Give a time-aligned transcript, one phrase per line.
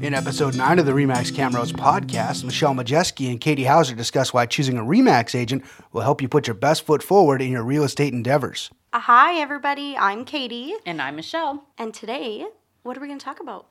[0.00, 4.46] In episode 9 of the Remax Camrose podcast, Michelle Majeski and Katie Hauser discuss why
[4.46, 7.82] choosing a Remax agent will help you put your best foot forward in your real
[7.82, 8.70] estate endeavors.
[8.92, 9.96] Uh, Hi, everybody.
[9.96, 10.74] I'm Katie.
[10.86, 11.64] And I'm Michelle.
[11.78, 12.46] And today,
[12.84, 13.66] what are we going to talk about?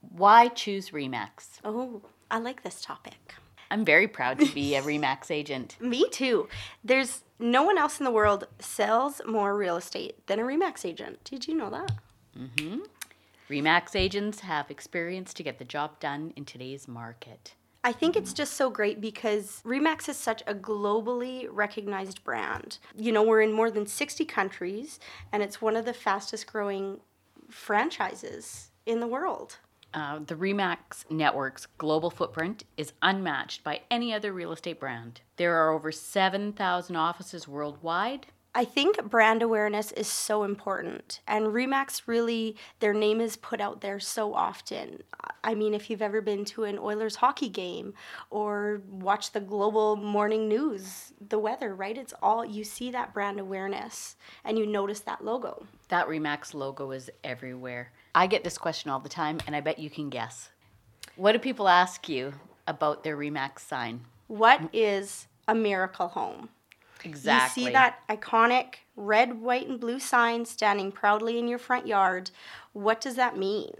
[0.00, 1.58] Why choose Remax?
[1.64, 3.34] Oh, I like this topic.
[3.70, 5.76] I'm very proud to be a Remax agent.
[5.80, 6.48] Me too.
[6.84, 11.24] There's no one else in the world sells more real estate than a Remax agent.
[11.24, 11.90] Did you know that?
[13.48, 17.54] Remax agents have experience to get the job done in today's market.
[17.86, 22.78] I think it's just so great because Remax is such a globally recognized brand.
[22.96, 24.98] You know, we're in more than 60 countries
[25.30, 27.00] and it's one of the fastest growing
[27.50, 29.58] franchises in the world.
[29.92, 35.20] Uh, the Remax network's global footprint is unmatched by any other real estate brand.
[35.36, 38.26] There are over 7,000 offices worldwide.
[38.56, 43.80] I think brand awareness is so important, and Remax really, their name is put out
[43.80, 45.02] there so often.
[45.42, 47.94] I mean, if you've ever been to an Oilers hockey game
[48.30, 51.98] or watched the global morning news, the weather, right?
[51.98, 54.14] It's all, you see that brand awareness
[54.44, 55.66] and you notice that logo.
[55.88, 57.92] That Remax logo is everywhere.
[58.14, 60.50] I get this question all the time, and I bet you can guess.
[61.16, 62.34] What do people ask you
[62.68, 64.02] about their Remax sign?
[64.28, 66.50] What is a miracle home?
[67.02, 67.62] Exactly.
[67.62, 72.30] You see that iconic red, white, and blue sign standing proudly in your front yard.
[72.72, 73.72] What does that mean?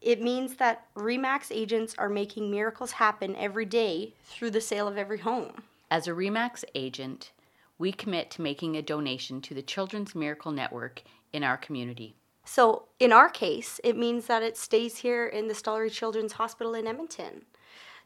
[0.00, 4.96] It means that REMAX agents are making miracles happen every day through the sale of
[4.96, 5.62] every home.
[5.90, 7.32] As a REMAX agent,
[7.78, 12.14] we commit to making a donation to the Children's Miracle Network in our community.
[12.44, 16.74] So, in our case, it means that it stays here in the Stollery Children's Hospital
[16.74, 17.44] in Edmonton.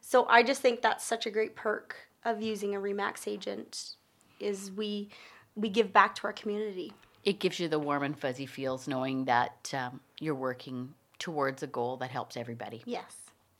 [0.01, 3.95] So, I just think that's such a great perk of using a REMAX agent
[4.39, 5.09] is we
[5.55, 6.93] we give back to our community.
[7.23, 11.67] It gives you the warm and fuzzy feels knowing that um, you're working towards a
[11.67, 12.83] goal that helps everybody.
[12.85, 13.15] Yes.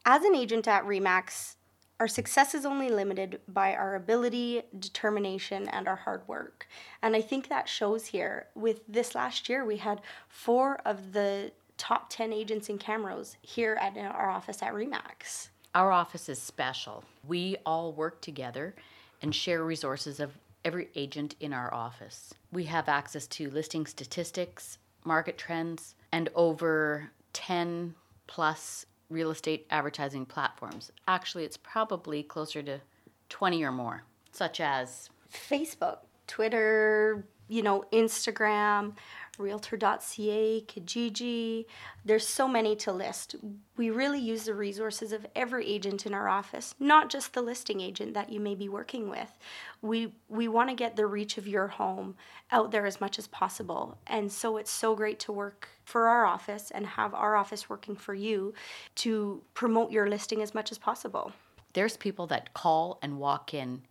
[0.05, 1.55] As an agent at REMAX,
[1.99, 6.67] our success is only limited by our ability, determination, and our hard work.
[7.01, 8.47] And I think that shows here.
[8.53, 13.77] With this last year, we had four of the top 10 agents in Camrose here
[13.81, 15.49] at our office at REMAX.
[15.73, 17.03] Our office is special.
[17.27, 18.75] We all work together
[19.21, 22.33] and share resources of every agent in our office.
[22.51, 27.93] We have access to listing statistics, market trends, and over 10
[28.27, 30.91] plus real estate advertising platforms.
[31.07, 32.81] Actually, it's probably closer to
[33.29, 38.93] 20 or more, such as Facebook, Twitter, you know, Instagram,
[39.37, 41.65] realtor.ca, Kijiji.
[42.05, 43.35] There's so many to list.
[43.75, 47.81] We really use the resources of every agent in our office, not just the listing
[47.81, 49.37] agent that you may be working with.
[49.81, 52.15] We we want to get the reach of your home
[52.51, 53.97] out there as much as possible.
[54.07, 57.95] And so it's so great to work for our office and have our office working
[57.95, 58.53] for you
[58.95, 61.31] to promote your listing as much as possible.
[61.73, 63.81] there's people that call and walk in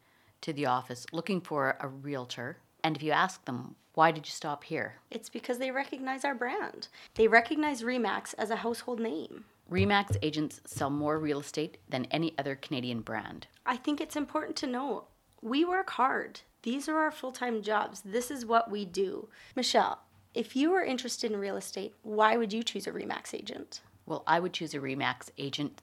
[0.41, 2.57] to the office looking for a realtor.
[2.85, 4.97] And if you ask them, why did you stop here?
[5.11, 6.89] It's because they recognize our brand.
[7.15, 9.47] They recognize Remax as a household name.
[9.71, 13.47] Remax agents sell more real estate than any other Canadian brand.
[13.65, 15.05] I think it's important to know
[15.41, 16.41] we work hard.
[16.63, 18.03] These are our full time jobs.
[18.05, 19.29] This is what we do.
[19.57, 20.01] Michelle,
[20.35, 23.81] if you were interested in real estate, why would you choose a Remax agent?
[24.05, 25.81] Well, I would choose a Remax agent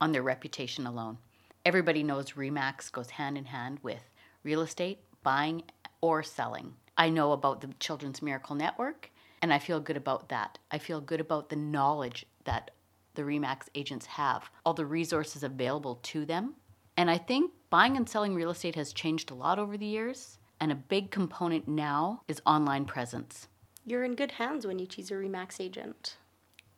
[0.00, 1.18] on their reputation alone.
[1.64, 4.02] Everybody knows Remax goes hand in hand with
[4.44, 5.62] real estate, buying,
[6.04, 6.74] or selling.
[6.98, 9.10] I know about the Children's Miracle Network,
[9.40, 10.58] and I feel good about that.
[10.70, 12.72] I feel good about the knowledge that
[13.14, 16.56] the Remax agents have, all the resources available to them.
[16.96, 20.38] And I think buying and selling real estate has changed a lot over the years,
[20.60, 23.48] and a big component now is online presence.
[23.86, 26.16] You're in good hands when you choose a Remax agent.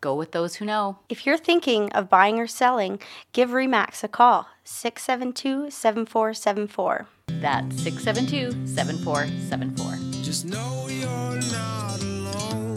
[0.00, 1.00] Go with those who know.
[1.09, 3.00] If you're thinking of buying or selling,
[3.32, 7.09] give Remax a call 672 7474.
[7.41, 10.22] That's 672 7474.
[10.22, 12.76] Just know you're not alone.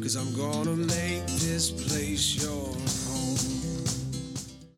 [0.00, 2.67] Cause I'm gonna make this place your.